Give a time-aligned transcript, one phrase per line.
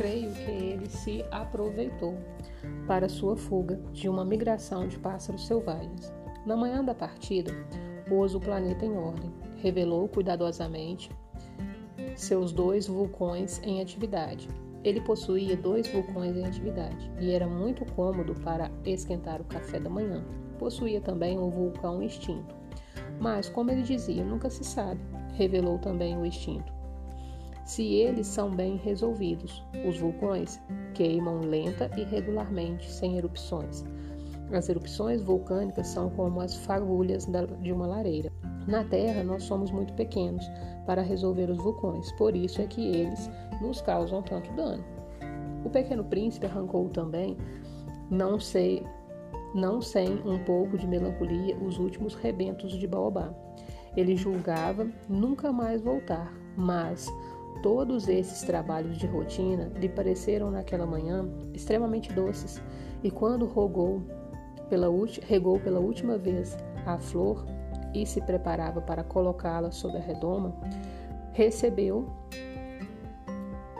[0.00, 2.16] creio que ele se aproveitou
[2.86, 6.10] para sua fuga de uma migração de pássaros selvagens.
[6.46, 7.52] Na manhã da partida,
[8.08, 11.10] pôs o planeta em ordem, revelou cuidadosamente
[12.16, 14.48] seus dois vulcões em atividade.
[14.82, 19.90] Ele possuía dois vulcões em atividade e era muito cômodo para esquentar o café da
[19.90, 20.24] manhã.
[20.58, 22.54] Possuía também um vulcão extinto.
[23.20, 24.98] Mas, como ele dizia, nunca se sabe,
[25.34, 26.79] revelou também o extinto.
[27.70, 30.60] Se eles são bem resolvidos, os vulcões
[30.92, 33.84] queimam lenta e regularmente, sem erupções.
[34.52, 37.28] As erupções vulcânicas são como as fagulhas
[37.60, 38.32] de uma lareira.
[38.66, 40.44] Na Terra, nós somos muito pequenos
[40.84, 43.30] para resolver os vulcões, por isso é que eles
[43.62, 44.82] nos causam tanto dano.
[45.64, 47.36] O pequeno príncipe arrancou também,
[48.10, 48.84] não sei,
[49.54, 53.32] não sem um pouco de melancolia, os últimos rebentos de Baobá.
[53.96, 57.08] Ele julgava nunca mais voltar, mas
[57.62, 62.62] todos esses trabalhos de rotina lhe pareceram naquela manhã extremamente doces,
[63.02, 64.02] e quando rogou
[64.68, 64.88] pela,
[65.26, 67.44] regou pela última vez a flor
[67.94, 70.54] e se preparava para colocá-la sob a redoma,
[71.32, 72.06] recebeu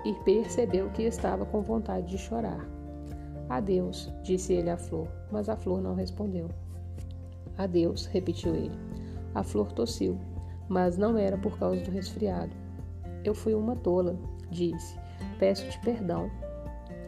[0.04, 2.66] e percebeu que estava com vontade de chorar.
[3.48, 6.48] Adeus, disse ele à flor, mas a flor não respondeu.
[7.58, 8.78] Adeus, repetiu ele.
[9.34, 10.18] A flor tossiu,
[10.68, 12.59] mas não era por causa do resfriado.
[13.24, 14.18] Eu fui uma tola,
[14.50, 14.98] disse.
[15.38, 16.30] Peço-te perdão.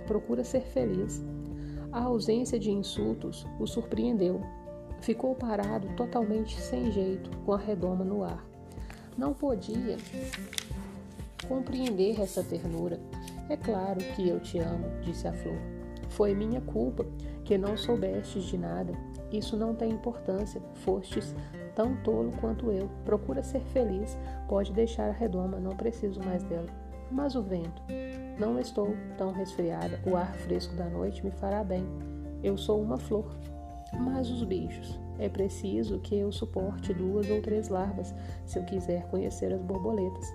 [0.06, 1.22] Procura ser feliz.
[1.90, 4.40] A ausência de insultos o surpreendeu.
[5.00, 8.44] Ficou parado totalmente sem jeito, com a redoma no ar.
[9.16, 9.96] Não podia
[11.48, 13.00] compreender essa ternura.
[13.48, 15.58] É claro que eu te amo, disse a flor.
[16.10, 17.04] Foi minha culpa
[17.44, 18.92] que não soubestes de nada.
[19.30, 20.62] Isso não tem importância.
[20.76, 21.34] Fostes
[21.74, 22.88] tão tolo quanto eu.
[23.04, 24.18] Procura ser feliz.
[24.48, 26.68] Pode deixar a redoma, não preciso mais dela.
[27.10, 27.82] Mas o vento.
[28.38, 30.00] Não estou tão resfriada.
[30.06, 31.86] O ar fresco da noite me fará bem.
[32.42, 33.36] Eu sou uma flor.
[33.92, 34.98] Mas os bichos.
[35.18, 38.14] É preciso que eu suporte duas ou três larvas
[38.46, 40.32] se eu quiser conhecer as borboletas.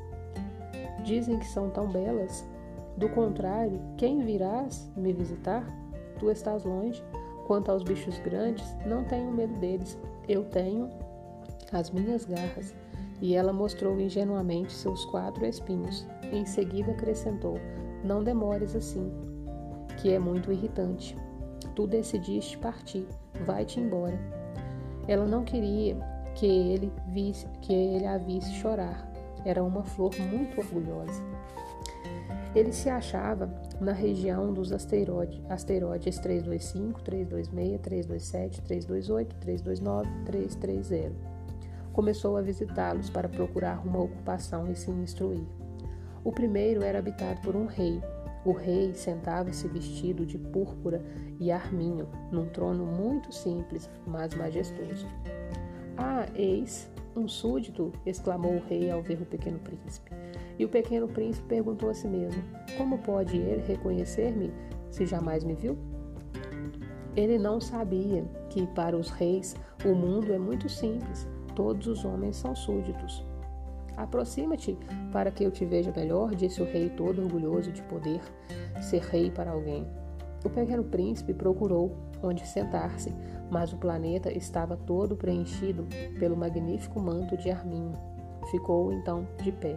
[1.03, 2.47] Dizem que são tão belas.
[2.95, 5.65] Do contrário, quem virás me visitar?
[6.19, 7.03] Tu estás longe.
[7.45, 9.97] Quanto aos bichos grandes, não tenho medo deles.
[10.27, 10.89] Eu tenho
[11.71, 12.73] as minhas garras.
[13.21, 16.07] E ela mostrou ingenuamente seus quatro espinhos.
[16.31, 17.59] Em seguida acrescentou:
[18.03, 19.11] Não demores assim,
[19.97, 21.17] que é muito irritante.
[21.75, 23.07] Tu decidiste partir,
[23.45, 24.19] vai-te embora.
[25.07, 25.97] Ela não queria
[26.35, 29.11] que ele visse, que ele a visse chorar.
[29.45, 31.23] Era uma flor muito orgulhosa.
[32.55, 33.49] Ele se achava
[33.79, 41.36] na região dos asteroides, asteroides 325, 326, 327, 328, 329, 330.
[41.97, 45.47] Começou a visitá-los para procurar uma ocupação e se instruir.
[46.23, 47.99] O primeiro era habitado por um rei.
[48.45, 51.03] O rei sentava-se vestido de púrpura
[51.39, 55.07] e arminho, num trono muito simples, mas majestoso.
[55.97, 57.91] Ah, eis um súdito!
[58.05, 60.11] exclamou o rei ao ver o pequeno príncipe.
[60.59, 62.43] E o pequeno príncipe perguntou a si mesmo:
[62.77, 64.53] Como pode ele reconhecer-me
[64.91, 65.75] se jamais me viu?
[67.15, 72.35] Ele não sabia que para os reis o mundo é muito simples, todos os homens
[72.35, 73.25] são súditos.
[73.97, 74.77] Aproxima-te
[75.11, 78.21] para que eu te veja melhor, disse o rei, todo orgulhoso de poder
[78.79, 79.87] ser rei para alguém.
[80.45, 83.11] O pequeno príncipe procurou onde sentar-se,
[83.49, 85.87] mas o planeta estava todo preenchido
[86.19, 87.93] pelo magnífico manto de arminho.
[88.51, 89.73] Ficou então de pé,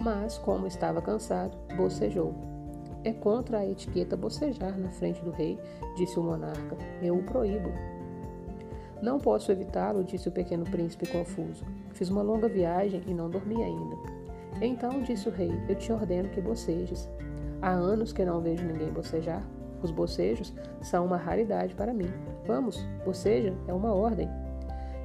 [0.00, 2.34] mas, como estava cansado, bocejou.
[3.04, 5.56] É contra a etiqueta bocejar na frente do rei,
[5.96, 6.76] disse o monarca.
[7.00, 7.70] Eu o proíbo.
[9.02, 11.64] Não posso evitá-lo, disse o pequeno príncipe confuso.
[11.90, 13.96] Fiz uma longa viagem e não dormi ainda.
[14.60, 17.10] Então, disse o rei, eu te ordeno que bocejes.
[17.60, 19.44] Há anos que não vejo ninguém bocejar.
[19.82, 22.12] Os bocejos são uma raridade para mim.
[22.46, 24.28] Vamos, boceja, é uma ordem.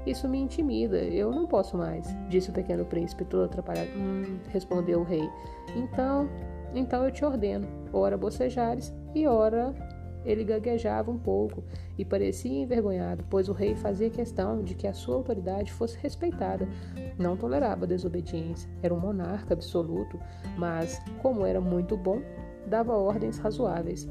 [0.05, 3.89] Isso me intimida, eu não posso mais, disse o pequeno príncipe, todo atrapalhado.
[3.95, 5.27] Hum, respondeu o rei.
[5.75, 6.29] Então,
[6.73, 9.73] então eu te ordeno, ora bocejares e ora
[10.25, 11.63] ele gaguejava um pouco
[11.97, 16.67] e parecia envergonhado, pois o rei fazia questão de que a sua autoridade fosse respeitada.
[17.17, 18.69] Não tolerava desobediência.
[18.81, 20.19] Era um monarca absoluto,
[20.57, 22.21] mas, como era muito bom,
[22.67, 24.07] dava ordens razoáveis.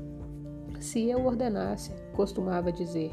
[0.80, 3.12] Se eu ordenasse, costumava dizer,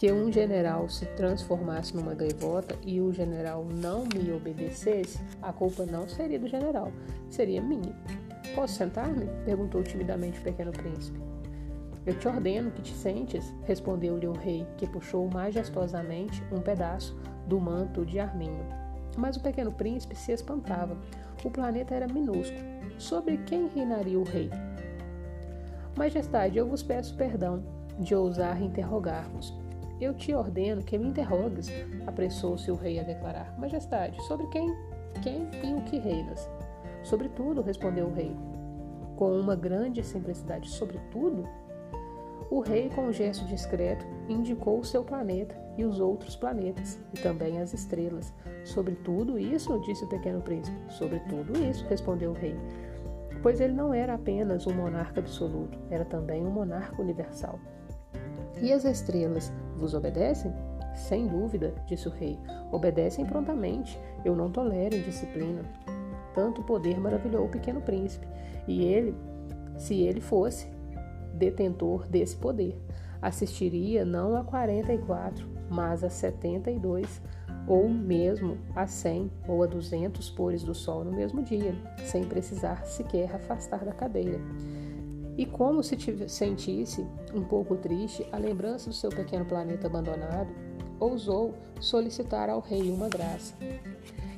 [0.00, 5.84] que um general se transformasse numa gaivota e o general não me obedecesse, a culpa
[5.84, 6.90] não seria do general,
[7.28, 7.94] seria minha.
[8.54, 9.26] Posso sentar-me?
[9.44, 11.29] perguntou timidamente o pequeno príncipe.
[12.06, 17.60] Eu te ordeno que te sentes, respondeu-lhe o rei, que puxou majestosamente um pedaço do
[17.60, 18.64] manto de arminho.
[19.16, 20.96] Mas o pequeno príncipe se espantava.
[21.44, 22.60] O planeta era minúsculo.
[22.98, 24.50] Sobre quem reinaria o rei?
[25.96, 27.62] Majestade, eu vos peço perdão
[27.98, 29.54] de ousar interrogar-vos.
[30.00, 31.68] Eu te ordeno que me interrogues,
[32.06, 33.54] apressou-se o rei a declarar.
[33.58, 34.74] Majestade, sobre quem,
[35.22, 36.48] quem e o que reinas?
[37.02, 38.34] Sobre tudo, respondeu o rei,
[39.16, 40.70] com uma grande simplicidade.
[40.70, 41.46] Sobre tudo?
[42.50, 47.20] O rei, com um gesto discreto, indicou o seu planeta e os outros planetas, e
[47.20, 48.34] também as estrelas.
[48.64, 50.76] Sobre tudo isso, disse o pequeno príncipe.
[50.92, 52.56] Sobre tudo isso, respondeu o rei.
[53.40, 57.58] Pois ele não era apenas um monarca absoluto, era também um monarca universal.
[58.60, 60.52] E as estrelas vos obedecem?
[60.96, 62.36] Sem dúvida, disse o rei.
[62.72, 63.96] Obedecem prontamente.
[64.24, 65.62] Eu não tolero indisciplina.
[66.34, 68.26] Tanto poder maravilhou o pequeno príncipe,
[68.66, 69.14] e ele,
[69.78, 70.68] se ele fosse
[71.40, 72.78] detentor desse poder,
[73.20, 77.20] assistiria não a 44, mas a 72,
[77.66, 82.84] ou mesmo a 100 ou a 200 pores do sol no mesmo dia, sem precisar
[82.84, 84.38] sequer afastar da cadeira.
[85.36, 85.96] E como se
[86.28, 90.50] sentisse um pouco triste a lembrança do seu pequeno planeta abandonado,
[90.98, 93.54] ousou solicitar ao rei uma graça.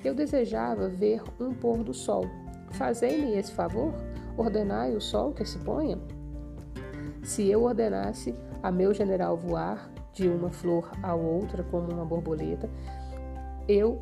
[0.05, 2.27] Eu desejava ver um pôr do sol.
[2.73, 3.93] Fazei-me esse favor?
[4.37, 5.99] Ordenai o sol que se ponha?
[7.23, 12.69] Se eu ordenasse a meu general voar de uma flor a outra como uma borboleta,
[13.69, 14.01] eu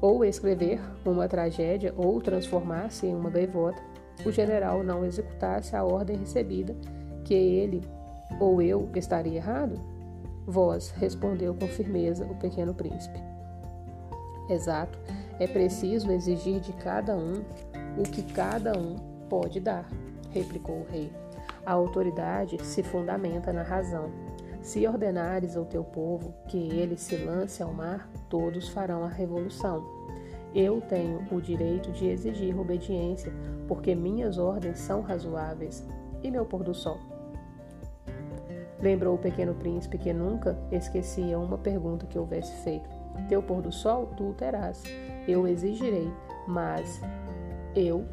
[0.00, 3.80] ou escrever uma tragédia ou transformar-se em uma gaivota,
[4.24, 6.74] o general não executasse a ordem recebida,
[7.24, 7.82] que ele
[8.38, 9.80] ou eu estaria errado?
[10.46, 13.18] Vós, respondeu com firmeza o pequeno príncipe.
[14.48, 14.98] Exato,
[15.38, 17.44] é preciso exigir de cada um
[17.96, 18.96] o que cada um
[19.28, 19.88] pode dar,
[20.30, 21.12] replicou o rei.
[21.64, 24.10] A autoridade se fundamenta na razão.
[24.62, 29.84] Se ordenares ao teu povo que ele se lance ao mar, todos farão a revolução.
[30.54, 33.32] Eu tenho o direito de exigir obediência,
[33.68, 35.86] porque minhas ordens são razoáveis.
[36.22, 36.98] E meu pôr do sol?
[38.82, 42.88] Lembrou o pequeno príncipe que nunca esquecia uma pergunta que houvesse feito.
[43.28, 44.82] Teu pôr do sol tu terás.
[45.28, 46.10] Eu exigirei,
[46.48, 47.00] mas
[47.74, 48.04] eu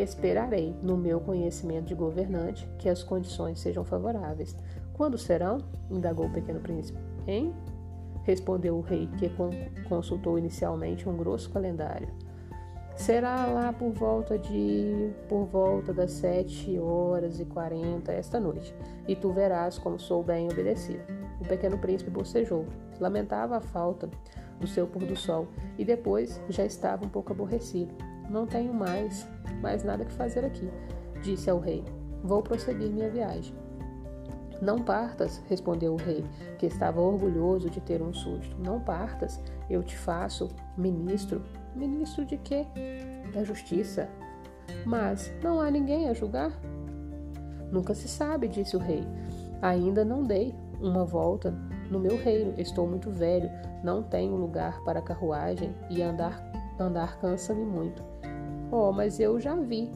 [0.00, 4.56] esperarei, no meu conhecimento de governante, que as condições sejam favoráveis.
[4.92, 5.58] Quando serão?
[5.90, 6.98] indagou o pequeno príncipe.
[7.26, 7.54] Hein?
[8.26, 9.30] respondeu o rei, que
[9.88, 12.08] consultou inicialmente um grosso calendário.
[12.96, 18.74] Será lá por volta de por volta das sete horas e quarenta esta noite,
[19.06, 21.04] e tu verás como sou bem obedecido.
[21.40, 22.64] O pequeno príncipe bocejou,
[22.98, 24.08] lamentava a falta
[24.58, 25.46] do seu pôr do sol
[25.78, 27.94] e depois já estava um pouco aborrecido.
[28.28, 29.26] Não tenho mais,
[29.60, 30.68] mais nada que fazer aqui,
[31.22, 31.84] disse ao rei.
[32.22, 33.54] Vou prosseguir minha viagem.
[34.60, 36.24] Não partas, respondeu o rei,
[36.58, 38.56] que estava orgulhoso de ter um súdito.
[38.58, 41.42] Não partas, eu te faço ministro.
[41.74, 42.66] Ministro de quê?
[43.34, 44.08] Da justiça.
[44.84, 46.52] Mas não há ninguém a julgar?
[47.70, 49.04] Nunca se sabe, disse o rei.
[49.60, 51.50] Ainda não dei uma volta
[51.90, 52.54] no meu reino.
[52.56, 53.50] Estou muito velho,
[53.84, 56.42] não tenho lugar para carruagem e andar
[56.78, 58.02] andar cansa-me muito.
[58.70, 59.90] Oh, mas eu já vi,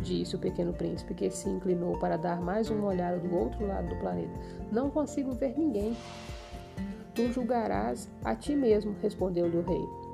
[0.00, 3.88] disse o pequeno príncipe, que se inclinou para dar mais uma olhada do outro lado
[3.88, 4.32] do planeta.
[4.72, 5.96] Não consigo ver ninguém.
[7.14, 10.04] Tu julgarás a ti mesmo, respondeu-lhe o rei.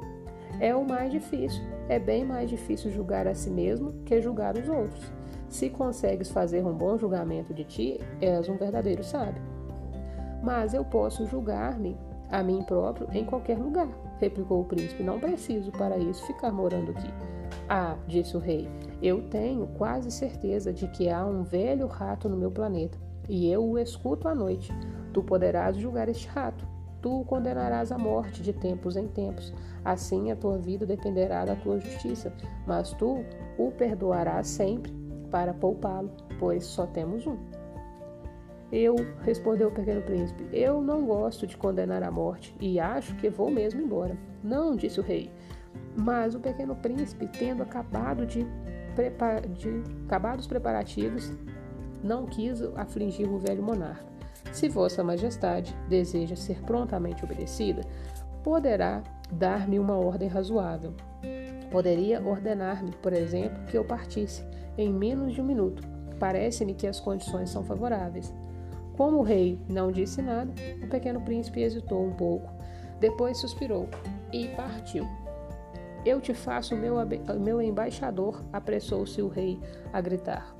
[0.60, 1.62] É o mais difícil.
[1.88, 5.10] É bem mais difícil julgar a si mesmo que julgar os outros.
[5.48, 9.42] Se consegues fazer um bom julgamento de ti, és um verdadeiro sábio.
[10.42, 11.96] Mas eu posso julgar-me
[12.30, 13.88] a mim próprio em qualquer lugar,
[14.20, 15.02] replicou o príncipe.
[15.02, 17.12] Não preciso para isso ficar morando aqui.
[17.68, 18.68] Ah, disse o rei,
[19.02, 22.98] eu tenho quase certeza de que há um velho rato no meu planeta,
[23.28, 24.72] e eu o escuto à noite.
[25.12, 26.66] Tu poderás julgar este rato.
[27.00, 29.54] Tu o condenarás à morte de tempos em tempos.
[29.84, 32.32] Assim a tua vida dependerá da tua justiça,
[32.66, 33.24] mas tu
[33.56, 34.92] o perdoarás sempre
[35.30, 37.38] para poupá-lo, pois só temos um.
[38.72, 43.28] Eu, respondeu o pequeno príncipe, eu não gosto de condenar à morte e acho que
[43.28, 44.16] vou mesmo embora.
[44.44, 45.30] Não, disse o rei.
[45.96, 51.32] Mas o pequeno príncipe, tendo acabado de, de acabados preparativos,
[52.02, 54.08] não quis afligir o velho monarca.
[54.52, 57.82] Se Vossa Majestade deseja ser prontamente obedecida,
[58.42, 60.94] poderá dar-me uma ordem razoável.
[61.70, 64.44] Poderia ordenar-me, por exemplo, que eu partisse
[64.76, 65.86] em menos de um minuto.
[66.18, 68.32] Parece-me que as condições são favoráveis.
[69.00, 70.52] Como o rei não disse nada,
[70.84, 72.52] o pequeno príncipe hesitou um pouco,
[73.00, 73.88] depois suspirou
[74.30, 75.08] e partiu.
[76.04, 76.96] Eu te faço meu,
[77.40, 79.58] meu embaixador, apressou-se o rei
[79.90, 80.54] a gritar.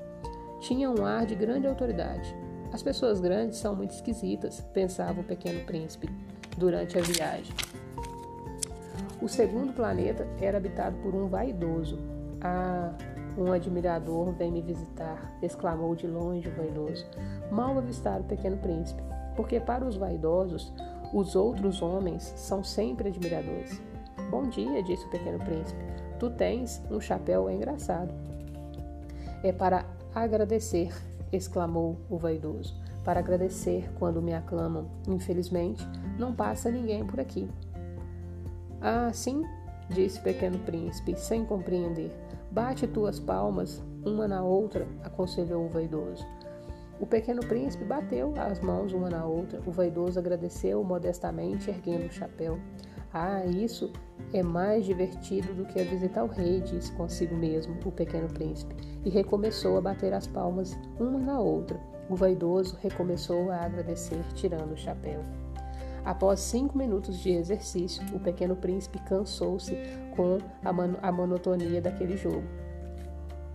[0.59, 2.35] Tinha um ar de grande autoridade.
[2.73, 6.09] As pessoas grandes são muito esquisitas, pensava o pequeno príncipe
[6.57, 7.53] durante a viagem.
[9.21, 11.99] O segundo planeta era habitado por um vaidoso.
[12.41, 12.91] Ah,
[13.37, 17.05] um admirador vem me visitar, exclamou de longe o vaidoso.
[17.51, 19.03] Mal avistar o pequeno príncipe,
[19.35, 20.73] porque para os vaidosos,
[21.13, 23.81] os outros homens são sempre admiradores.
[24.29, 25.83] Bom dia, disse o pequeno príncipe.
[26.17, 28.13] Tu tens um chapéu engraçado.
[29.43, 30.93] É para agradecer,
[31.31, 32.79] exclamou o vaidoso.
[33.03, 34.85] Para agradecer quando me aclamam.
[35.07, 35.85] Infelizmente,
[36.17, 37.49] não passa ninguém por aqui.
[38.79, 39.43] Ah, sim?
[39.89, 42.11] disse o pequeno príncipe, sem compreender.
[42.49, 46.25] Bate tuas palmas uma na outra, aconselhou o vaidoso.
[47.01, 49.59] O pequeno príncipe bateu as mãos uma na outra.
[49.65, 52.59] O vaidoso agradeceu modestamente, erguendo o chapéu.
[53.11, 53.91] Ah, isso
[54.31, 58.75] é mais divertido do que a visita ao rei, disse consigo mesmo o pequeno príncipe,
[59.03, 61.81] e recomeçou a bater as palmas uma na outra.
[62.07, 65.21] O vaidoso recomeçou a agradecer, tirando o chapéu.
[66.05, 69.75] Após cinco minutos de exercício, o pequeno príncipe cansou-se
[70.15, 72.43] com a, mon a monotonia daquele jogo.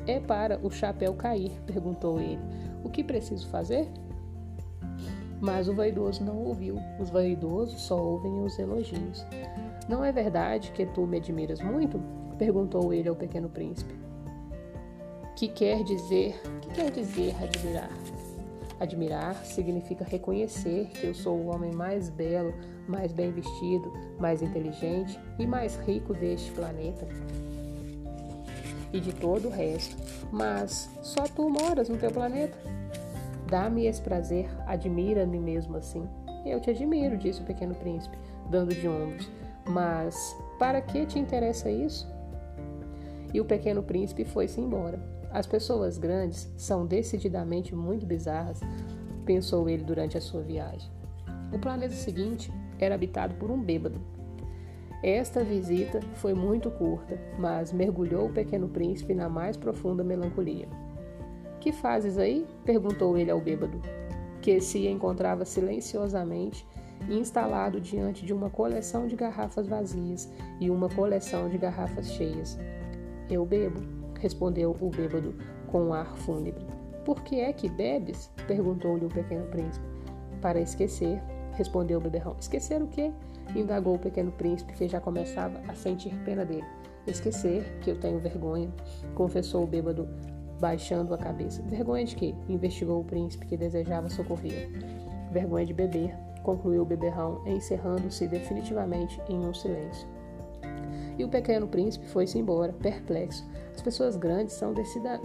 [0.07, 1.61] É para o chapéu cair?
[1.67, 2.41] perguntou ele.
[2.87, 3.89] O que preciso fazer?
[5.41, 6.79] Mas o vaidoso não ouviu.
[7.01, 9.27] Os vaidosos só ouvem os elogios.
[9.89, 12.01] Não é verdade que tu me admiras muito?
[12.39, 13.93] perguntou ele ao pequeno príncipe.
[15.35, 16.41] Que quer dizer?
[16.61, 17.91] Que quer dizer admirar?
[18.79, 22.55] Admirar significa reconhecer que eu sou o homem mais belo,
[22.87, 27.09] mais bem vestido, mais inteligente e mais rico deste planeta.
[28.93, 29.97] E de todo o resto.
[30.31, 32.57] Mas só tu moras no teu planeta.
[33.49, 36.09] Dá-me esse prazer, admira-me mesmo assim.
[36.45, 38.17] Eu te admiro, disse o pequeno príncipe,
[38.51, 39.31] dando de ombros.
[39.69, 42.09] Mas para que te interessa isso?
[43.33, 44.99] E o pequeno príncipe foi-se embora.
[45.31, 48.61] As pessoas grandes são decididamente muito bizarras,
[49.25, 50.91] pensou ele durante a sua viagem.
[51.53, 54.01] O planeta seguinte era habitado por um bêbado.
[55.07, 60.67] Esta visita foi muito curta, mas mergulhou o pequeno príncipe na mais profunda melancolia.
[61.61, 62.45] Que fazes aí?
[62.65, 63.81] perguntou ele ao bêbado,
[64.43, 66.67] que se encontrava silenciosamente
[67.09, 72.59] instalado diante de uma coleção de garrafas vazias e uma coleção de garrafas cheias.
[73.31, 73.81] Eu bebo,
[74.19, 75.37] respondeu o bêbado
[75.69, 76.67] com um ar fúnebre.
[77.05, 78.29] Por que é que bebes?
[78.49, 79.87] perguntou-lhe o pequeno príncipe.
[80.43, 81.23] Para esquecer,
[81.53, 82.35] respondeu o beberrão.
[82.41, 83.13] Esquecer o quê?
[83.55, 86.65] Indagou o pequeno príncipe, que já começava a sentir pena dele.
[87.07, 88.69] Esquecer que eu tenho vergonha,
[89.15, 90.09] confessou o bêbado,
[90.61, 91.63] baixando a cabeça.
[91.63, 92.35] Vergonha de quê?
[92.49, 94.71] investigou o príncipe, que desejava socorrer.
[95.31, 100.09] Vergonha de beber, concluiu o beberrão, encerrando-se definitivamente em um silêncio.
[101.19, 103.45] E o pequeno príncipe foi-se embora, perplexo.
[103.75, 104.75] As pessoas grandes são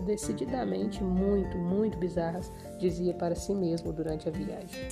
[0.06, 4.90] decididamente muito, muito bizarras, dizia para si mesmo durante a viagem.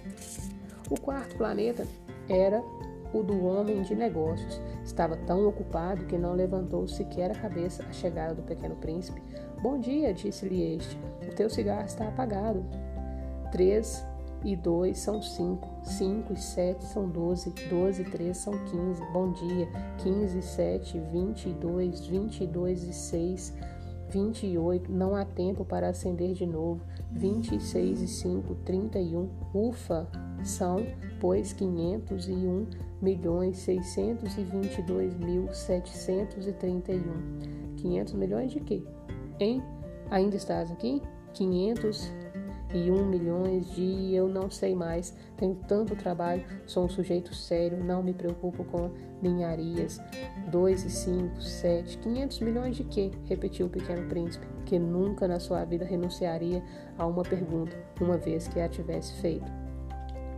[0.89, 1.85] O quarto planeta
[2.27, 2.63] era
[3.13, 4.61] o do homem de negócios.
[4.83, 9.21] Estava tão ocupado que não levantou sequer a cabeça à chegada do pequeno príncipe.
[9.61, 10.97] Bom dia, disse-lhe este.
[11.27, 12.63] O teu cigarro está apagado.
[13.51, 14.05] Três
[14.43, 19.03] e dois são cinco, cinco e sete são doze, doze e três são quinze.
[19.11, 23.53] Bom dia, quinze e sete, vinte e dois, vinte e dois e seis,
[24.07, 24.91] vinte e oito.
[24.91, 26.81] Não há tempo para acender de novo.
[27.11, 29.29] Vinte e seis e cinco, trinta e um.
[29.53, 30.07] Ufa,
[30.43, 30.85] são,
[31.19, 32.67] pois, quinhentos e um
[33.01, 37.75] milhões seiscentos e vinte e dois mil setecentos e trinta e um.
[37.77, 38.83] Quinhentos milhões de quê?
[39.39, 39.63] Hein?
[40.11, 41.01] Ainda estás aqui?
[41.33, 42.11] Quinhentos
[42.73, 45.15] e um milhões de eu não sei mais.
[45.37, 48.91] Tenho tanto trabalho, sou um sujeito sério, não me preocupo com
[49.21, 49.99] ninharias.
[50.51, 53.11] Dois e cinco, sete, quinhentos milhões de quê?
[53.25, 56.61] Repetiu o pequeno príncipe, que nunca na sua vida renunciaria
[56.97, 59.58] a uma pergunta, uma vez que a tivesse feito.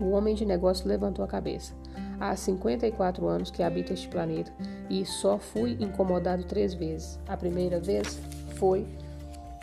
[0.01, 1.73] O homem de negócio levantou a cabeça.
[2.19, 4.51] Há 54 anos que habito este planeta
[4.89, 7.19] e só fui incomodado três vezes.
[7.27, 8.19] A primeira vez
[8.55, 8.87] foi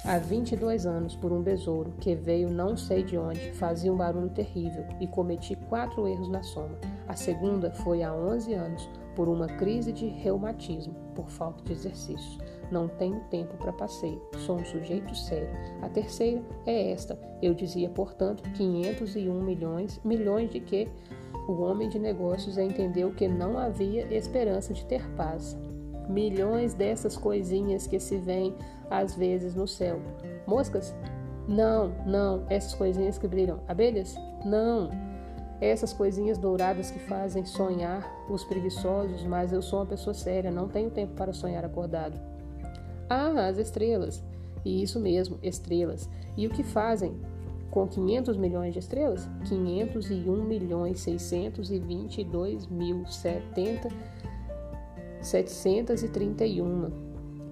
[0.05, 4.29] há 22 anos por um besouro que veio não sei de onde, fazia um barulho
[4.29, 6.79] terrível e cometi quatro erros na soma.
[7.09, 12.39] A segunda foi há 11 anos por uma crise de reumatismo, por falta de exercícios.
[12.71, 15.49] Não tenho tempo para passeio, sou um sujeito sério.
[15.81, 17.19] A terceira é esta.
[17.41, 20.87] Eu dizia, portanto, 501 milhões, milhões de que
[21.49, 25.57] o homem de negócios entendeu que não havia esperança de ter paz.
[26.09, 28.55] Milhões dessas coisinhas que se veem
[28.91, 30.01] às vezes no céu.
[30.47, 30.95] Moscas?
[31.47, 32.45] Não, não.
[32.51, 33.61] Essas coisinhas que brilham.
[33.67, 34.15] Abelhas?
[34.45, 34.91] Não.
[35.61, 40.69] Essas coisinhas douradas que fazem sonhar os preguiçosos, mas eu sou uma pessoa séria, não
[40.69, 42.21] tenho tempo para sonhar acordado.
[43.09, 44.23] Ah, as estrelas.
[44.65, 46.09] E isso mesmo, estrelas.
[46.37, 47.15] E o que fazem
[47.71, 49.29] com 500 milhões de estrelas?
[49.47, 53.89] 501 milhões 622 mil 70
[55.21, 56.91] 731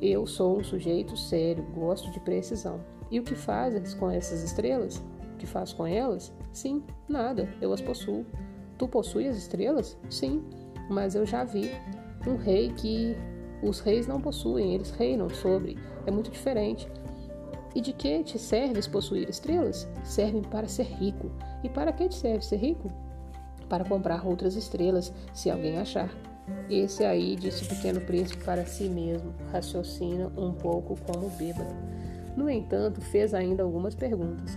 [0.01, 2.81] Eu sou um sujeito sério, gosto de precisão.
[3.11, 5.03] E o que fazes com essas estrelas?
[5.35, 6.33] O que faz com elas?
[6.53, 8.25] Sim, nada, eu as possuo.
[8.79, 9.97] Tu possui as estrelas?
[10.11, 10.45] Sim,
[10.91, 11.71] mas eu já vi
[12.27, 13.17] um rei que
[13.63, 15.79] os reis não possuem, eles reinam sobre.
[16.07, 16.89] É muito diferente.
[17.75, 19.87] E de que te serves possuir estrelas?
[20.03, 21.31] Servem para ser rico.
[21.63, 22.91] E para que te serve ser rico?
[23.69, 26.11] Para comprar outras estrelas, se alguém achar.
[26.71, 31.75] Esse aí, disse o pequeno príncipe para si mesmo, raciocina um pouco como bêbado.
[32.37, 34.57] No entanto, fez ainda algumas perguntas.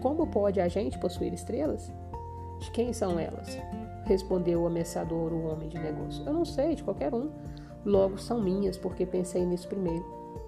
[0.00, 1.92] Como pode a gente possuir estrelas?
[2.60, 3.56] De quem são elas?
[4.04, 6.24] Respondeu o ameaçador, o homem de negócio.
[6.26, 7.30] Eu não sei, de qualquer um.
[7.84, 10.04] Logo são minhas, porque pensei nisso primeiro.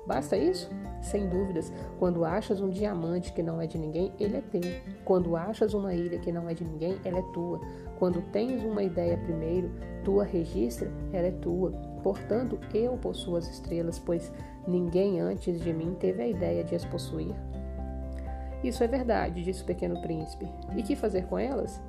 [0.06, 0.70] Basta isso?
[1.00, 4.60] Sem dúvidas, quando achas um diamante que não é de ninguém, ele é teu.
[5.04, 7.60] Quando achas uma ilha que não é de ninguém, ela é tua.
[7.98, 9.70] Quando tens uma ideia primeiro,
[10.02, 11.72] tua registra, ela é tua.
[12.02, 14.32] Portanto, eu possuo as estrelas, pois
[14.66, 17.34] ninguém antes de mim teve a ideia de as possuir.
[18.62, 20.48] Isso é verdade, disse o pequeno príncipe.
[20.74, 21.80] E que fazer com elas?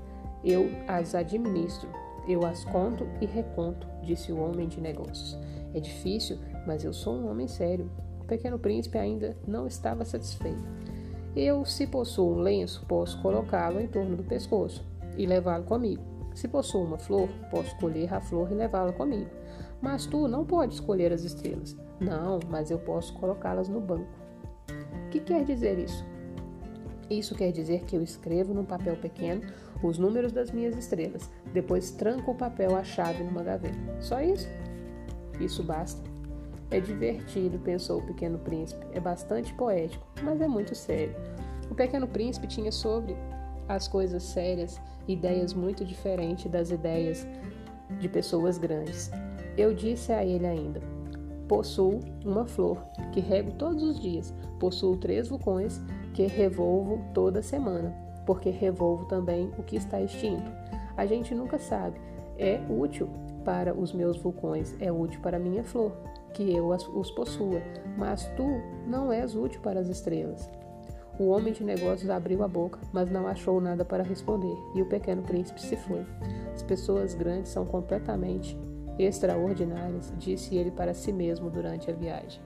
[0.44, 1.90] Eu as administro,
[2.28, 5.38] eu as conto e reconto, disse o homem de negócios.
[5.74, 7.90] É difícil, mas eu sou um homem sério.
[8.22, 10.64] O pequeno príncipe ainda não estava satisfeito.
[11.36, 14.84] Eu, se possuo um lenço, posso colocá-lo em torno do pescoço
[15.18, 16.02] e levá-lo comigo.
[16.34, 19.30] Se possuo uma flor, posso colher a flor e levá-la comigo.
[19.82, 21.78] Mas tu não podes escolher as estrelas.
[22.00, 24.08] Não, mas eu posso colocá-las no banco.
[25.06, 26.06] O que quer dizer isso?
[27.10, 29.42] Isso quer dizer que eu escrevo num papel pequeno
[29.84, 33.78] os números das minhas estrelas, depois tranco o papel à chave numa gaveta.
[34.00, 34.48] Só isso?
[35.40, 36.02] Isso basta.
[36.72, 38.86] É divertido, pensou o pequeno príncipe.
[38.92, 41.16] É bastante poético, mas é muito sério.
[41.70, 43.16] O pequeno príncipe tinha sobre
[43.68, 47.26] as coisas sérias ideias muito diferentes das ideias
[48.00, 49.12] de pessoas grandes.
[49.58, 50.82] Eu disse a ele ainda:
[51.48, 54.34] Possuo uma flor que rego todos os dias.
[54.60, 55.82] Possuo três vulcões
[56.14, 57.94] que revolvo toda semana,
[58.26, 60.52] porque revolvo também o que está extinto.
[60.98, 62.00] A gente nunca sabe.
[62.38, 63.10] É útil
[63.44, 65.92] para os meus vulcões, é útil para a minha flor
[66.34, 67.62] que eu os possua,
[67.98, 68.44] mas tu
[68.86, 70.50] não és útil para as estrelas.
[71.18, 74.86] O homem de negócios abriu a boca, mas não achou nada para responder, e o
[74.86, 76.06] pequeno príncipe se foi.
[76.54, 78.60] As pessoas grandes são completamente
[78.98, 82.42] extraordinárias, disse ele para si mesmo durante a viagem.